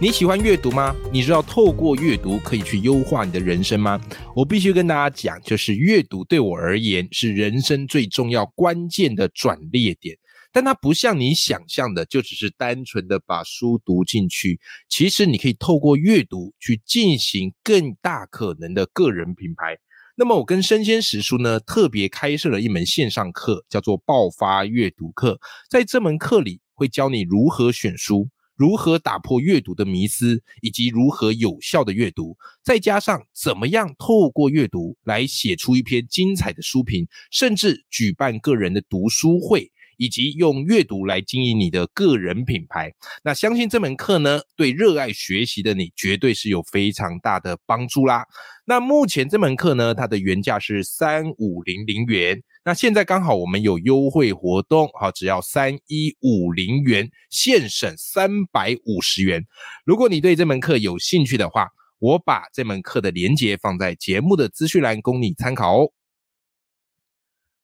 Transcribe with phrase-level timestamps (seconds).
[0.00, 0.94] 你喜欢阅读吗？
[1.12, 3.98] 你知道透过阅读可以去优化你的人生吗？
[4.34, 10.18] 我必须跟大家讲，就是阅读对我而言是人生最重要关键的转捩点。
[10.52, 14.60] 但它不像你想象的，就只是单纯的把书读进去。
[14.88, 19.78] 其实你可以透过阅读去进行更大可能的个人品牌。
[20.16, 25.38] 那么我跟生鲜识书呢，特别开设了一门线上课，叫做爆发阅读课。
[25.70, 28.28] 在这门课里，会教你如何选书。
[28.56, 42.92] 如何打破阅读的迷思，以及如何有效的阅读，再加上怎么样透过阅读来写出一篇精彩的书评，甚至举办个人的读书会，以及用阅读来经营你的个人品牌。
[43.22, 48.24] 那相信这门课呢，对热爱学习的你绝对是有非常大的帮助啦。
[48.66, 52.42] 那目前这门课呢，它的原价是三五零零元。
[52.64, 59.44] 那现在刚好我们有优惠活动，好，只要三一五零元，现省三百五十元。
[59.84, 65.92] 如果你对这门课有兴趣的话，我把这门课的链接放在节目的资讯栏，供你参考哦。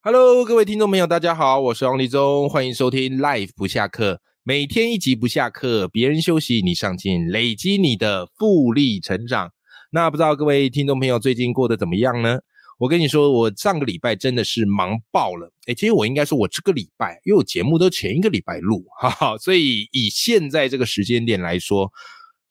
[0.03, 9.51] Hello，各位听众朋友，大家好，我是王立忠，欢迎收听 Life 不下课，每天一集不下课，别人休息你上进，累积你的复利成长。
[9.91, 12.39] 那不知道各位听众朋友最近过得怎么样呢？
[12.79, 15.53] 我跟你说，我上个礼拜真的是忙爆了。
[15.67, 21.91] 哎，其实我应该说，我这个礼拜，因为我节目都前一个礼拜录，哈哈，所以以现在这个时间点来说，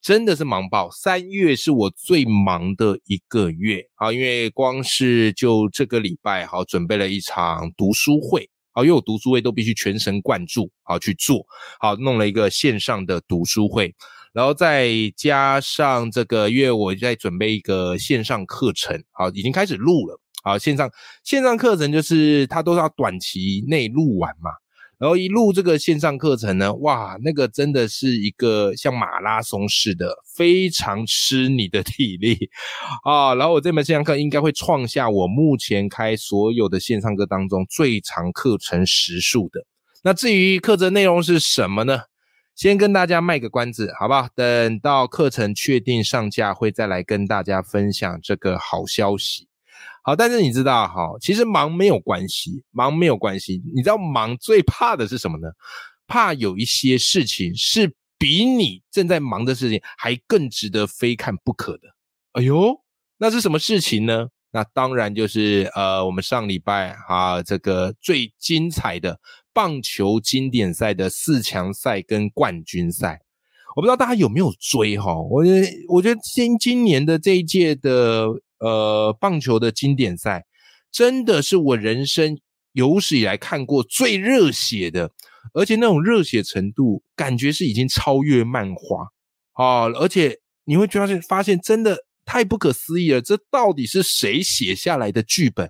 [0.03, 0.91] 真的是忙爆。
[0.91, 11.45] 三月是我最忙的一个月啊，因为光是就这个礼拜，好准备了一场读书会，啊，因为我读书会都必须全神贯注，好去做，
[11.79, 13.95] 好弄了一个线上的读书会。
[14.33, 20.21] 然后再加上这个月，我在准备一个线上课程，好，已经开始录了。
[20.43, 20.91] 好，线上
[21.25, 24.51] 线上课程就是它都是要短期内录完嘛。
[25.01, 32.51] 然后一录这个线上课程呢，哇，那个真的是一个像马拉松似的，非常吃你的体力
[33.03, 33.35] 啊。
[33.35, 39.65] 然后我这门线上课应该会创下我目前开所有的线上课当中最长课程时数的。
[40.05, 42.03] 那至于课程内容是什么呢？
[42.55, 44.29] 先跟大家卖个关子，好不好？
[44.35, 49.50] 等到课程确定上架，会再来跟大家分享这个好消息。
[50.03, 53.63] 好，但是你知道，哈，其实忙没有关系，忙没有关系。
[53.75, 55.49] 你知道忙最怕的是什么呢？
[56.07, 61.89] 怕有一些事情是比你正在忙的事情还更值得非看不可的。
[62.33, 62.75] 哎呦，
[63.19, 64.29] 那是什么事情呢？
[64.53, 69.21] 那当然就是呃，我们上礼拜啊，这个最精彩的。
[69.53, 73.21] 棒球经典赛的四强赛跟冠军赛，
[73.75, 75.13] 我不知道大家有没有追哈？
[75.21, 78.29] 我觉得，我觉得今今年的这一届的
[78.61, 80.45] 呃棒球的经典赛，
[80.93, 82.39] 真的是我人生
[82.73, 85.11] 有史以来看过最热血的，
[85.55, 89.09] 而且那种热血程度，感觉是已经超越漫画
[89.55, 89.85] 啊！
[89.95, 95.69] 而且你会发现，发现真的太不可思议了，这到底是谁写下来的剧本？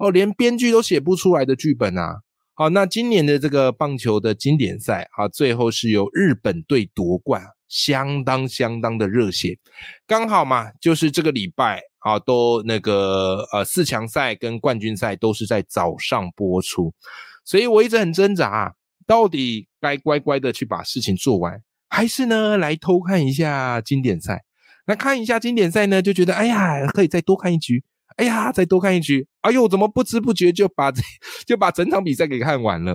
[0.00, 2.16] 哦，连编剧都写不出来的剧本啊！
[2.54, 9.58] 好，那今年的这个棒球的经典赛，啊，最后是由日本队夺冠，相当相当的热血。
[10.06, 16.92] 刚好嘛，就是这个礼拜啊，都那个呃四强赛跟冠军赛都是在早上播出，
[17.44, 18.74] 所以我一直很挣扎，
[19.06, 24.44] 到底该乖乖的去把事情做完，还是呢来偷看一下经典赛？
[24.86, 27.84] 那看一下经典赛呢，就觉得哎呀，可以再多看一局。
[28.16, 31.00] 哎呀，再多看一局，哎呦，怎么不知不觉就把这
[31.46, 32.94] 就把整场比赛给看完了？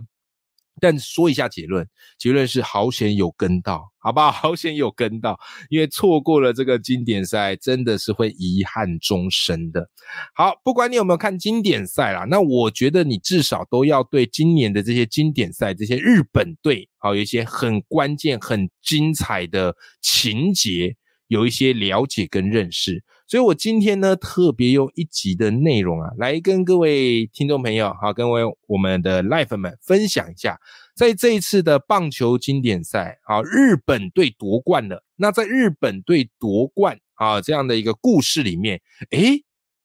[0.80, 4.32] 但说一下结论，结论是好险有跟到，好不好？
[4.48, 5.40] 好险有跟到，
[5.70, 9.90] 因为错过了这个经典赛，真的是会遗憾终生的。
[10.36, 20.96] 好，不管你有没有看经典赛啦，那我觉得你至少都要对今年的这些经典赛，这些日本队，好有一些很关键、很精彩的情节，
[21.28, 23.04] 有一些了解跟认识。
[23.30, 30.58] 所以，我今天呢，特别用一集的内容啊，来跟各位听众朋友，好，跟位我们的 life 们分享一下，
[30.96, 35.04] 在这一次的棒球经典赛，啊，日本队夺冠了。
[35.18, 38.82] 那在日本队夺冠啊这样的一个故事里面，
[39.12, 39.44] 诶，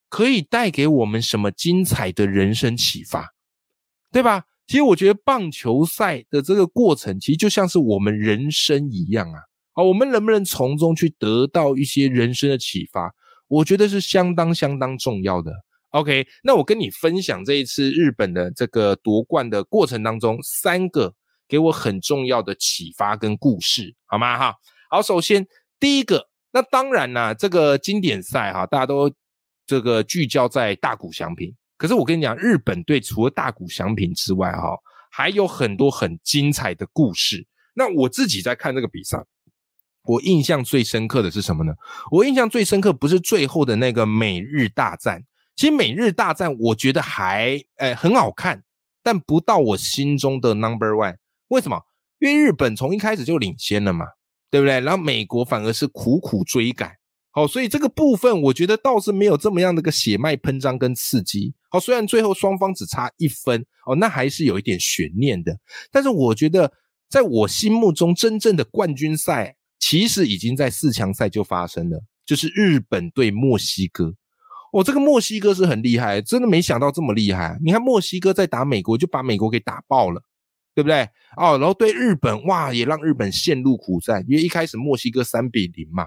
[0.08, 3.34] 可以带给我们什么精彩的人生启发，
[4.12, 4.44] 对吧？
[4.68, 9.40] 其实我觉得棒球赛的这个过程，其实就像是我们人生一样啊。
[9.72, 13.12] 好，我们能不能从中去得到一些人生的启发？
[13.52, 15.52] 我觉得是相当相当重要的
[15.90, 21.14] OK，那我跟你分享这一次日本的这个夺冠的过程当中，三个
[21.46, 24.38] 给我很重要的启发跟故事，好吗？
[24.38, 24.54] 哈，
[24.88, 25.46] 好，首先
[25.78, 29.12] 第一个，那当然啦，这个经典赛哈，大家都
[29.66, 34.74] 这个聚焦在大谷翔平，可是我跟你讲，日本队除了大谷翔平之外，哈，
[35.10, 37.46] 还有很多很精彩的故事。
[37.74, 39.22] 那我自己在看这个比赛，
[40.04, 41.72] 我印象最深刻的是什么呢？
[42.10, 45.22] 我印象最深刻不是最后的那个美日大战。
[45.54, 48.62] 其实美日大战，我觉得还诶很好看，
[49.02, 51.16] 但不到我心中的 number one。
[51.48, 51.80] 为什么？
[52.18, 54.06] 因为日本从一开始就领先了嘛，
[54.50, 54.80] 对不对？
[54.80, 56.92] 然后美国反而是苦苦追赶，
[57.32, 61.52] 好，所以这个部分我觉得倒是没有这么样的个血脉喷张跟刺激。
[61.68, 65.56] 好，虽然最后双方只差一分，哦，那还是有一点悬念的。
[65.90, 66.72] 但是我觉得，
[67.10, 74.14] 在我心目中，真正的冠军赛其实已经在四强赛就发生了，就是日本对墨西哥。
[74.72, 77.58] 我这个墨西哥是很厉害，真的没想到这么厉害。
[77.60, 80.22] 你看墨西哥在打美国，就把美国给打爆了，
[80.72, 81.02] 对不对？
[81.36, 86.06] 哦，然后对日本，哇，也让日本陷入苦战，因为一开始墨西哥三比零嘛，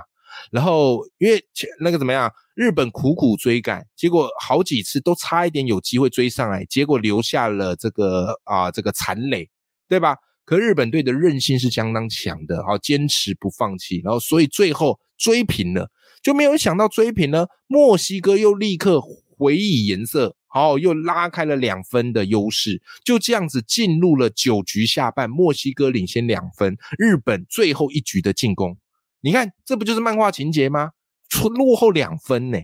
[0.52, 1.46] 然后因为
[1.82, 9.50] 那个怎么样，日本苦苦追赶，结果好几次都差一点有机会追上来，结果留下了这个啊这个残垒，
[9.90, 10.16] 对吧？
[10.46, 15.90] 可日本队的韧性是相当强的，好坚持不放弃，然后所以最后追平了。
[16.22, 19.00] 就没有想到追平呢，墨西哥又立刻
[19.38, 28.78] 回以颜色，好，又拉开了两分的优势，就这样子进入了九局下半，墨西哥领先两分，日本最后一局的进攻，
[29.22, 30.92] 你看这不就是漫画情节吗？
[31.30, 32.60] 出落后两分呢，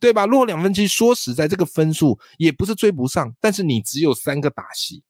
[0.00, 0.26] 对吧？
[0.26, 5.02] 落后两分，其实说实在，这个分数也不是追不上，但是你只有三个打席，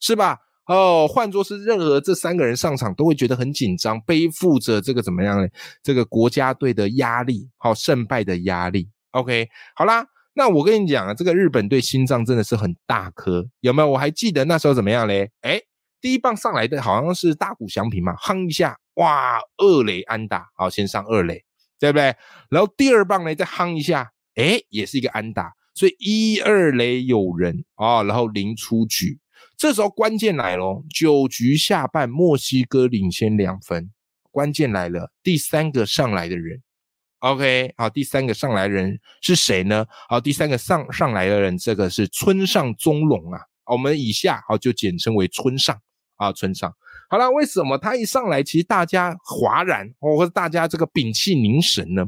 [0.00, 0.38] 是吧？
[0.66, 5.46] 哦，换作是任何这三个人上场，都会觉得很紧张，背负着这个怎么样呢？
[5.82, 8.88] 这个国家队的压力，好胜败的压力。
[9.10, 13.90] OK，好啦，那我跟你讲啊，这个日本队心脏真的是很大颗，有没有？
[13.90, 15.30] 我还记得那时候怎么样嘞？
[15.42, 15.60] 哎，
[16.00, 21.44] 第一棒上来的好像是大谷翔平嘛，夯一下，哇，二垒安打，好，先上二垒，
[21.78, 22.16] 对不对？
[22.48, 29.18] 然后第二棒呢，再夯一下，哎，也是一个安打，所以一二垒有人啊，然后零出局。
[29.56, 33.90] 这时候关键来了，九局下半，墨西哥领先两分。
[34.30, 36.60] 关键来了，第三个上来的人
[37.20, 39.86] ，OK，好，第三个上来人是谁呢？
[40.08, 43.40] 好，第三个上上来的人，这个是村上中龙啊。
[43.66, 45.80] 我们以下好就简称为村上
[46.16, 46.74] 啊，村上。
[47.08, 52.04] 好了，为什么他一上来，其实大家哗然，或者大家这个屏气凝神呢？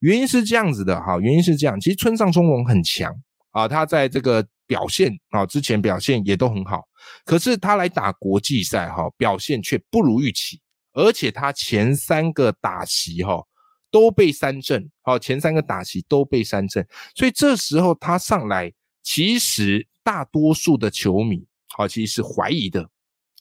[0.00, 3.14] 原因是这样子的哈，原因是这样，其实村上中龙很强
[3.52, 4.44] 啊，他在这个。
[4.72, 6.82] 表现啊，之前表现也都很好，
[7.26, 10.58] 可是他来打国际赛哈，表现却不如预期，
[10.94, 13.46] 而且他前三个打席哈
[13.90, 18.72] 都被三振，好，前三个打席都被三振，所以这时候他上来，
[19.02, 22.88] 其实大多数的球迷好其实是怀疑的，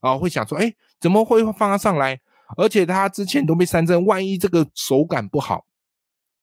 [0.02, 2.20] 啊，会想说，哎，怎么会放他上来？
[2.58, 5.66] 而且他之前都被三振，万一这个手感不好，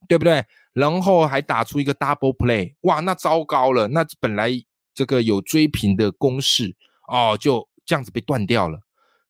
[0.08, 0.42] 对不对？
[0.72, 4.50] 然后还打出一个 double play，哇，那糟糕了，那本来。
[4.98, 6.74] 这个有追平的攻势
[7.06, 8.80] 哦，就这样子被断掉了，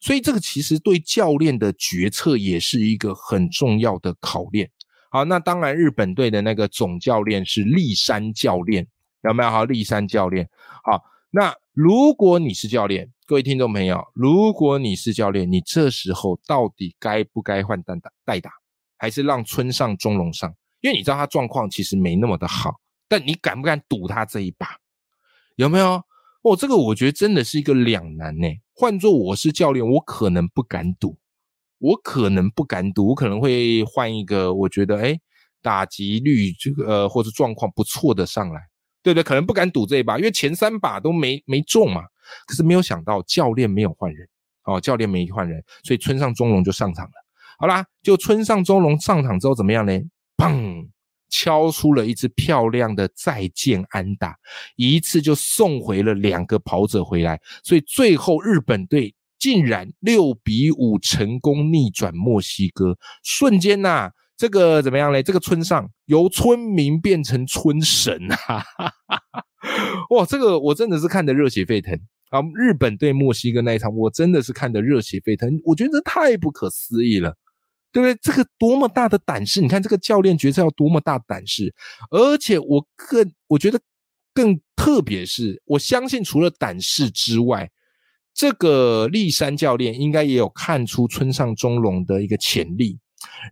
[0.00, 4.70] 所以这个其实对教练的决策也是一个很重要的考验。
[5.10, 8.86] 好，那当然日本队的那个总教练是立山教练，
[9.24, 9.50] 有没有？
[9.50, 10.48] 好，立山教练。
[10.82, 18.50] 好，那如果你是教练，各位听众朋友，如果你是教练，你这时候到底该不该换单打代打，
[18.96, 20.50] 还是让村上中龙上？
[20.80, 24.66] 因为你知道他状况其实没那么的好，但你敢不敢赌他这一把？
[25.58, 26.00] 有没有？
[26.42, 28.46] 哦，这个我觉得真的是一个两难呢。
[28.72, 31.18] 换做我是教练，我可能不敢赌，
[31.78, 35.18] 我可能不敢赌，我可能会换一个，我觉得哎，
[35.60, 38.60] 打击率这个或者状况不错的上来，
[39.02, 39.24] 对不对？
[39.24, 42.02] 可能不敢赌这一把，因为前三把都没没中嘛。
[42.46, 44.28] 可是没有想到教练没有换人，
[44.62, 47.12] 哦，教练没换人，所以村上中龙就上场了。
[47.58, 49.92] 好啦，就村上中龙上场之后怎么样呢？
[50.36, 50.88] 砰！
[51.28, 54.36] 敲出了一支漂亮的再见安打，
[54.76, 65.22] 一次就送回了两个跑者回来，所以最后日本队竟然六比五成功逆转墨西哥，瞬间呐，这个怎么样嘞？
[65.22, 68.64] 这个村上由村民变成村神啊！
[70.10, 71.94] 哇，这个我真的是看得热血沸腾
[72.30, 72.40] 啊！
[72.54, 77.36] 日本对墨西哥那一场，我真的是看得热血沸腾，我觉得太不可思议了。
[77.92, 78.18] 对不对？
[78.20, 79.60] 这个多么大的胆识！
[79.60, 81.74] 你看这个教练决策要多么大胆识，
[82.10, 83.80] 而且我更我觉得
[84.34, 87.70] 更特别是，我相信除了胆识之外，
[88.34, 92.98] 这个立山教练应该也有看出村上中龙的一个潜力，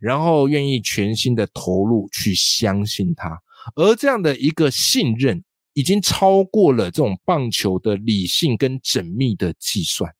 [0.01, 3.41] 然后愿意全心的投入去相信他，
[3.75, 10.15] 而这样的一个信任，已经超过了这种棒球的理性跟缜密的计算，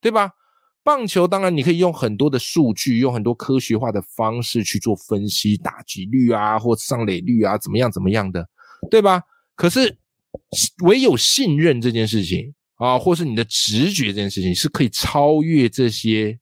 [0.00, 0.30] 对吧？
[0.86, 8.48] 棒球当然你可以用很多的数据，用很多科学化的方式去做分析，打击率啊，或上垒率啊，怎么样怎么样的，
[8.88, 9.20] 对吧？
[9.56, 9.98] 可是
[10.84, 16.38] 唯有信任这件事情啊，或是你的直觉这件事情，是可以超越这些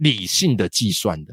[0.00, 1.32] 理性的计算的。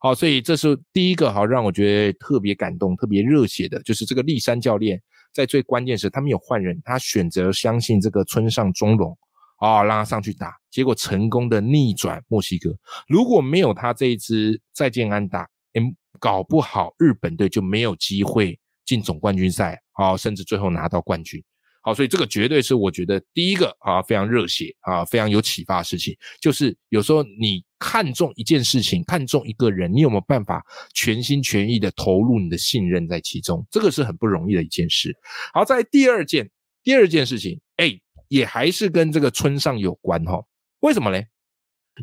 [0.00, 5.00] 好，所以这是第一个好让我觉得特别感动、特别热血的，就是这个立山教练
[5.32, 9.16] 在最关键时他没有换人，他选择相信这个村上中龙。
[9.58, 12.70] 啊，让他上去打，结果成功的逆转墨西哥。
[13.08, 21.42] 如果没有他这一支再见安打，嗯，搞不好日本队就没有机会进总冠军赛，啊，甚至最后拿到冠军。
[21.80, 26.14] 好，所以这个绝对是我觉得第一个啊，非常热血啊，非常有启发的事情。
[26.42, 33.66] 就是有时候你看中一件事情，看中一个人，你有没有办法全心全意的投入你的信任在其中？
[33.70, 35.16] 这个是很不容易的一件事。
[35.54, 36.50] 好，在第二件，
[36.82, 37.98] 第二件事情，哎。
[38.28, 40.42] 也还是跟这个村上有关哈？
[40.80, 41.28] 为什么嘞？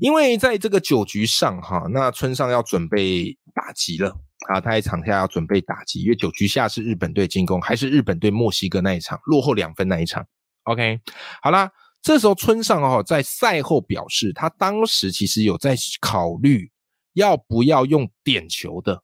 [0.02, 4.10] 因为在这个九局上哈，那村上要准备打击了
[4.48, 10.26] 啊，他在场下要准备打击，因为九局下是日本队进攻，还是日本队墨西哥那一场落后两分那一场
[10.64, 11.00] ？OK，
[11.44, 11.70] 好啦，
[12.02, 16.72] 这时候村上哦在赛后表示，他当时其实有在考虑
[17.14, 19.04] 要不要用点球的。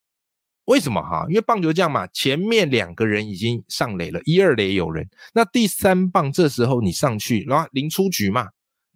[0.66, 1.26] 为什么哈？
[1.30, 8.48] 因为棒球这样嘛，前面两个人已经上垒了，一二垒有人，那第三棒这时候你上去，然后零出局嘛，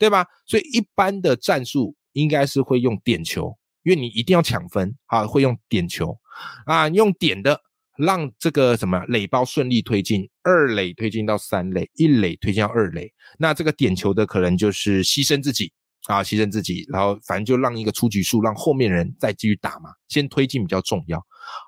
[0.04, 0.26] 对吧？
[0.46, 6.18] 所以一般的战术应该是会用点球，因为你一定要抢分啊，会用点球
[6.66, 7.58] 啊，用点的
[7.98, 15.72] 让这个什么垒包顺利推进，二垒推进到三垒，一垒推进到二垒，那这个点球的可能就是牺牲自己。
[16.08, 21.18] 啊，牺牲自己，然后反正就让一个出局数，让后面人再继续打嘛，先推进比较重要。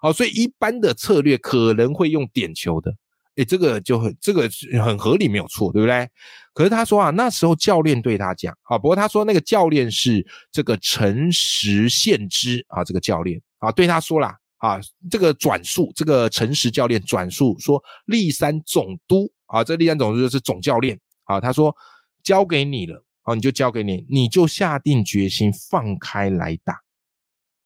[0.01, 2.93] 好，所以一般的策略可能会用点球的，
[3.35, 4.49] 诶，这个就很这个
[4.83, 6.09] 很合理，没有错，对不对？
[6.53, 21.75] 可是他说啊，那时候教练对他讲，啊，不过他说那个教练是这个诚实宪之啊，这个教练啊，对他说啦，啊，这个转述，这个诚实教练转述说，立山总督啊，这立山总督就是总教练啊，他说
[22.23, 23.01] 交给你了。
[23.25, 26.79] 啊，你就交给你，你就下定决心放开来打。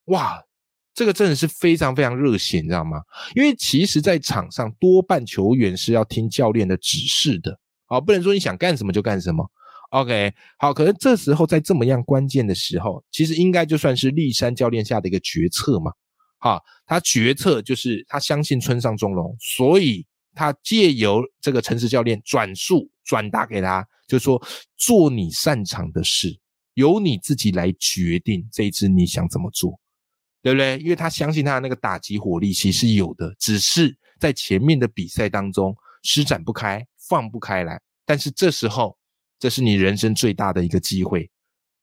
[0.06, 0.42] 哇，
[1.00, 3.02] 这个真的是非常非常热血，你知道吗？
[3.34, 9.50] 因为其实，在场上多半球员是要听教练的指示的，啊，不能说你想干什么就干什么。
[9.92, 15.90] OK，好，可能这时候在这么样关键的时候，其实应该就算是立山教练下的一个决策嘛。
[16.38, 23.88] 好，他决策就是他相信村上中龙，所以他借由这个城市教练转述转达给他。
[24.06, 26.38] 就说做你擅长的事，
[26.74, 29.80] 由你自己来决定这一支你想怎么做，
[30.42, 30.78] 对不对？
[30.78, 37.80] 因为他相信他的那个打击火力其实有的，只是在前面的比赛当中施展不开，放不开来。
[38.06, 38.98] 但是这时候，
[39.38, 41.30] 这是你人生最大的一个机会，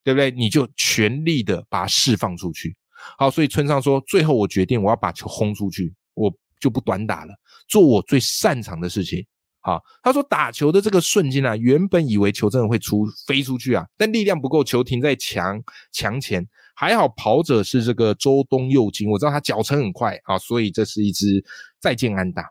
[0.03, 0.31] 对不对？
[0.31, 2.75] 你就全力的把它释放出去。
[3.17, 7.33] 好，所以村上说，最后我决定我要把球轰出去，我就不短打了，
[7.67, 9.25] 做我最擅长的事情。
[9.59, 15.61] 好，他说打球的这个瞬间啊，原本以为球真的会出飞出去啊，但力量不够，球停在墙
[15.91, 16.47] 墙前，
[16.79, 21.43] 还好跑者是这个周东佑金，我知道他脚程很快啊，所以这是一支
[21.79, 22.47] 再见安打，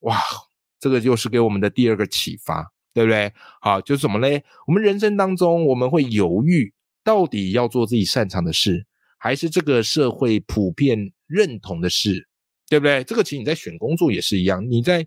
[0.00, 0.20] 哇，
[0.78, 3.32] 这个就是给我们的第二个启发，对不对？
[3.62, 4.44] 好，就是什么嘞？
[4.66, 6.70] 我们人生当中我们会犹豫，
[7.02, 12.28] 到底要做自己擅长的事，还是这个社会普遍认同的事，
[12.68, 13.02] 对不对？
[13.04, 15.06] 这个其实你在选工作也是一样，你在。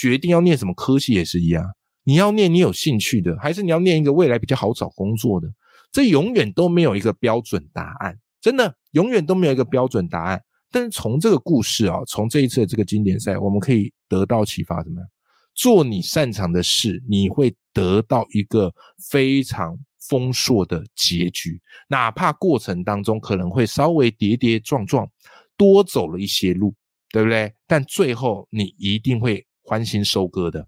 [0.00, 1.64] 决定要念什么科系也是一样，
[2.04, 5.48] 你要念你有兴趣的，还是你要念一个未来比较好找工作的？
[5.92, 10.42] 这永远都没有一个标准答案，真的永远都没有一个标准答案。
[10.70, 15.08] 但是从这个故事啊，从这一次的这个经典赛，我们可以得到启发，怎么样？
[15.54, 18.72] 做你擅长的事，你会得到一个
[19.10, 19.78] 非常
[20.08, 25.08] 丰硕的结局，哪怕过程当中可能会稍微跌跌撞撞，
[25.56, 26.74] 多走了一些路，
[27.10, 27.52] 对不对？
[27.66, 29.44] 但最后你一定会。
[29.70, 30.66] 欢欣收割的，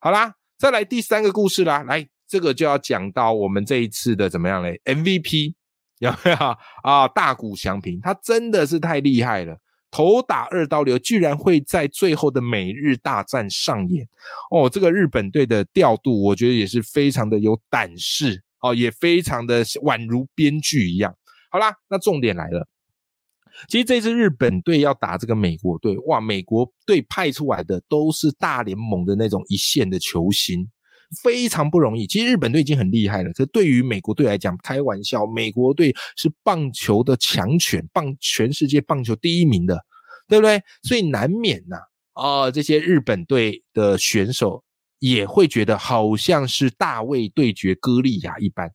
[0.00, 1.82] 好啦，再来第三个故事啦。
[1.82, 5.54] 来，这个就要讲到我们这一次的怎么样嘞？MVP
[5.98, 6.36] 有没有
[6.82, 7.08] 啊？
[7.08, 9.58] 大谷翔平，他真的是太厉害了，
[9.90, 14.06] 头打二刀流，居然会在最后的美日大战上演
[14.50, 14.68] 哦。
[14.68, 21.16] 这个日本队的调度，我觉得也是非常的有胆识哦，也非常的宛如编剧一样。
[21.50, 22.68] 好啦，那重点来了。
[23.66, 26.20] 其实这次日本队要打这个美国队，哇！
[26.20, 30.68] 美国队派出来的都是大联盟的那种一线的球星，
[31.22, 32.06] 非常不容易。
[32.06, 39.84] 其实日本队已经很厉害了，可对于美国队来讲，开玩笑，美国队是棒球的强权，棒全世界棒球第一名的，
[40.28, 40.62] 对不对？
[40.82, 41.76] 所以难免呐，
[42.12, 44.62] 啊，这些日本队的选手
[44.98, 48.70] 也会觉得好像是大卫对决歌利亚一般，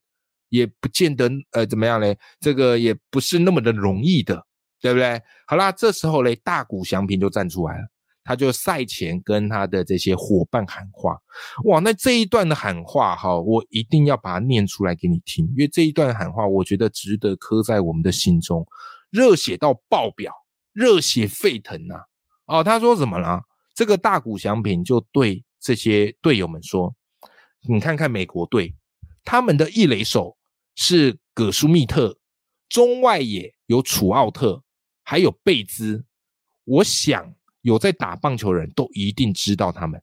[0.49, 4.45] 也不见得呃怎么样嘞，这个也不是那么的容易的，
[4.81, 5.21] 对不对？
[5.45, 7.87] 好啦，这时候嘞，大谷祥平就站出来了，
[8.23, 11.17] 他就赛前跟他的这些伙伴喊话，
[11.65, 18.65] 哇，那这一段的喊话哈，我一定要把它念出来给你听，因为这一段喊话，我觉得值得刻在我们的心中，
[19.09, 20.33] 热血到爆表，
[20.71, 21.95] 热血沸腾呐！
[22.45, 23.41] 哦，他说怎么了？
[23.73, 25.43] 这个大谷祥平就对。
[25.65, 26.93] 这些队友们说
[27.69, 28.75] ：“你看看美国队，
[29.23, 30.35] 他们的一垒手
[30.75, 32.19] 是葛舒密特，
[32.67, 34.61] 中外野有楚奥特，
[35.03, 36.03] 还有贝兹。
[36.65, 39.99] 我想有在打棒球的人都一定知道他们。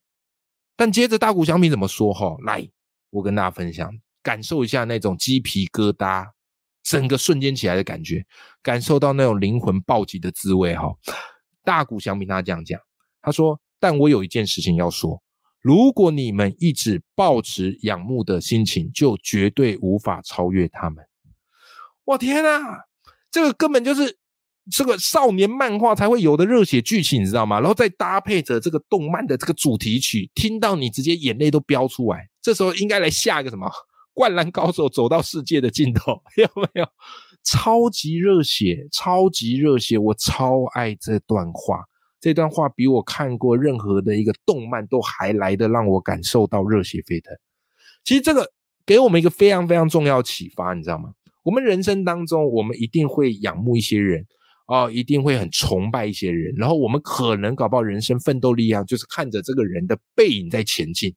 [0.77, 2.13] 但接着大谷翔平怎么说？
[2.13, 2.69] 哈，来，
[3.11, 3.89] 我跟大家分享，
[4.21, 6.27] 感受一下那种鸡皮疙瘩，
[6.83, 8.27] 整个瞬间起来的感觉，
[8.61, 10.75] 感受到那种灵魂暴击的滋味。
[10.75, 10.93] 哈，
[11.63, 12.81] 大谷翔平他这样讲，
[13.23, 15.23] 他说：但我有一件事情要说。”
[15.63, 21.05] 如果你们一直保持仰慕的心情，就绝对无法超越他们。
[22.05, 22.87] 我天哪，
[23.31, 24.19] 这个根本就是
[24.71, 27.59] 这个少年漫画才会有的热血剧情，你知道吗？
[27.61, 32.29] 然后再搭配着这个动漫的这个主题曲，听到你直接眼泪都飙出来。
[32.41, 33.67] 这时候应该来下一个什么
[34.15, 36.87] 《灌篮高手》走到世界的尽头，有没有？
[37.43, 41.85] 超级热血，超级热血，我超爱这段话。
[42.21, 47.35] 这段话比我看过任何的一个动漫都还来的让我感受到热血沸腾。
[48.05, 48.47] 其实这个
[48.85, 51.15] 给我们一个非常非常重要启发，你知道吗？
[51.43, 54.27] 我们人生当中，我们一定会仰慕一些人
[54.71, 61.15] 哦，一定会很崇拜一些人，然后我们可能搞不好人生奋斗力量就是看着这个人的背影在前进，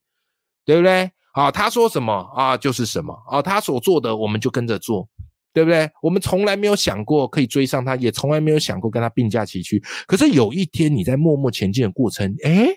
[0.65, 1.11] 对不对？
[1.33, 5.07] 啊，他说什么啊，就是什么啊，他所做的我们就跟着做。
[5.55, 5.87] 对不对？
[6.01, 9.79] 我们从来没有想过可以追上他，也从来没有想过跟他并驾齐驱。
[10.07, 12.69] 可是有一天你在默默前进的过程，哎，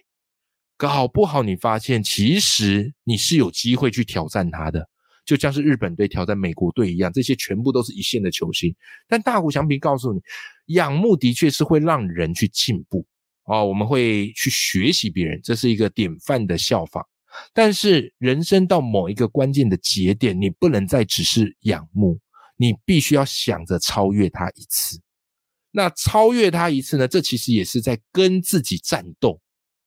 [0.76, 4.86] 搞不好你发现其实你是有机会去挑战他的，
[5.26, 8.74] 就像是日本队挑战美国队一样，这些全部都是一线的球星。
[9.06, 10.20] 但大谷翔平告诉你，
[10.74, 13.06] 仰慕的确是会让人去进步
[13.44, 17.04] 哦，我们会去学习别人，这是一个典范的效仿。
[17.52, 22.18] 但是人生到某一个关键的节点，你不能再只是仰慕。
[22.58, 24.98] 你必须要想着超越他一次，
[25.72, 27.06] 那超越他一次呢？
[27.06, 29.38] 这其实也是在跟自己战斗，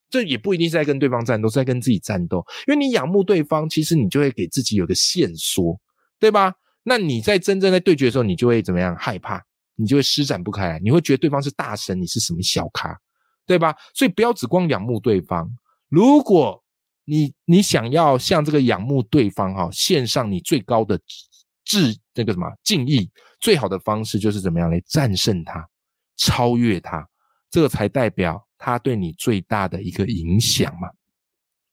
[0.10, 2.46] 这也不一定是在跟对方战斗，是在跟自己战斗。
[2.68, 5.80] 因为你仰慕对方，其实你就会给自己有个线索，
[6.20, 6.54] 对吧？
[6.84, 8.96] 那你在真正在对决的时候，你就会怎么样？
[8.96, 9.42] 害怕，
[9.76, 12.98] 你就会施展不开，你会觉得对方是大神，你是什么小咖，
[13.46, 13.76] 对吧？
[13.94, 15.50] 所以不要只光仰慕对方，
[15.90, 16.64] 如果
[17.06, 21.00] 你你想要向这个仰慕对方哈献上你最高的。
[21.66, 23.08] 致那个什么敬意，
[23.40, 25.70] 最好的方式就是怎么样来战胜他，
[26.18, 27.08] 超越他，
[27.52, 30.90] 这个才代表他对你最大的一个影响嘛。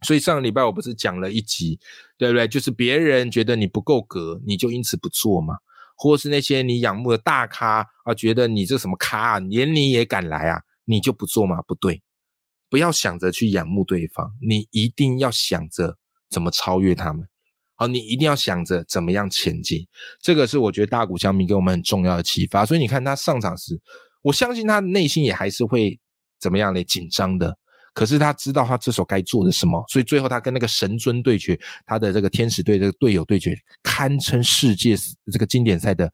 [0.02, 1.78] 所以上个礼拜我不是讲了一集，
[2.16, 2.46] 对不对？
[2.46, 5.56] 就是别人觉得你不够格，你就因此不做嘛，
[5.96, 11.60] 或是那些你仰慕的大咖啊，觉得你这什么咖啊，连你也敢来啊，你就不做嘛？
[11.62, 12.02] 不对，
[12.68, 15.96] 不要想着去仰慕对方，你一定要想着
[16.30, 17.26] 怎么超越他们。
[17.74, 19.86] 好，你一定要想着怎么样前进，
[20.20, 22.64] 这个是我觉得大谷翔平给我们很重要的启发。
[22.64, 23.80] 所以你看他上场时，
[24.22, 25.98] 我相信他内心也还是会
[26.38, 27.56] 怎么样嘞紧张的。
[27.94, 34.94] 可是他知道他这手该做的什么，所以最后他跟那个神尊对决，他的这个天使队这个队友对决，堪称世界
[35.32, 36.12] 这个经典赛的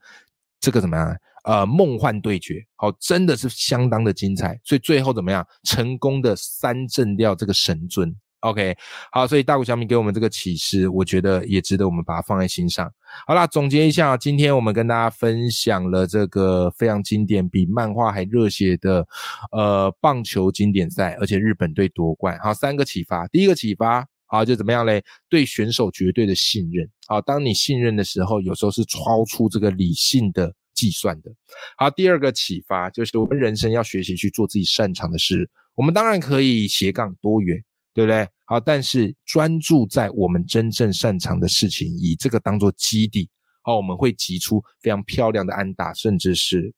[0.61, 1.17] 这个怎么样？
[1.43, 4.61] 呃，梦幻对决，好，真的是相当的精彩。
[4.63, 5.45] 所以最后怎么样？
[5.65, 8.15] 成功的三震掉这个神尊。
[8.43, 8.77] OK，
[9.13, 12.93] 好，所以大谷小米给我们这个启示，我觉得也值得我们把它放在心上。
[13.25, 19.07] 好啦，总结一下，今天我们跟大家分享了这个非常经典、比漫画还热血的
[19.53, 22.37] 呃棒球经典赛，而且日本队夺冠。
[22.41, 23.29] 好，三个启发。
[23.29, 25.05] 第一个启发，好就怎么样嘞？
[25.29, 26.89] 对选手绝对的信任。
[27.07, 31.31] 好，当你信任的时候，有时候是超出这个理性的计算的。
[31.77, 35.49] 好，第二个启发就是我们人生要学习去做自己擅长的事。
[35.77, 37.63] 我们当然可以斜杠多元。
[37.95, 38.29] 对不对？
[38.45, 43.29] 好，但是专注在我们真正擅长的事情，以这个当做基地，
[43.63, 46.73] 好，我们会集出非常漂亮的安打，甚至是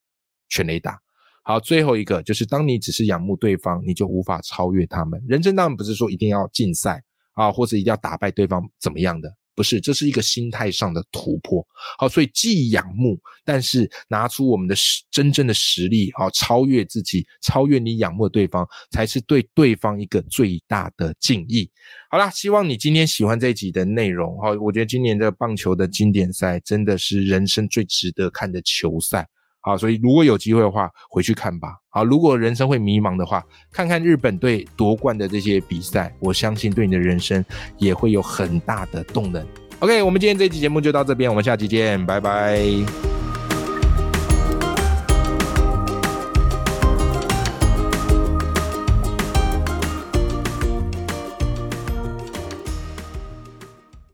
[0.48, 0.98] 全垒打。
[1.42, 5.22] 好，最后一个就是，当你只是仰慕对方，你就无法超越他们。
[5.29, 7.03] 人生当然不是说一定要竞赛
[7.35, 9.29] 啊，或者一定要打败对方怎么样的。
[9.54, 11.66] 不是，这是一个心态上的突破。
[11.98, 21.70] 好，所以既仰慕，但是拿出我们的实真正的实力，好，超越自己，超越你仰慕的对方，才是对对方一个最大的敬意。
[22.10, 24.38] 好啦，希望你今天喜欢这一集的内容。
[24.40, 29.28] 好，我觉得今年的棒球的经典赛真的是人生最值得看的球赛。
[29.64, 31.77] 好，所以如果有机会的话，回去看吧。
[31.88, 37.42] 好，如果人生会迷茫的话，看看日本队夺冠的这些比赛，我相信对你的人生
[37.79, 39.42] 也会有很大的动能。
[39.79, 43.13] OK，我们今天这期节目就到这边，我们下期见，拜拜。